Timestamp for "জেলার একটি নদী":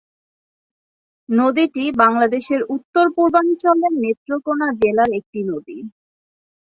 4.81-5.77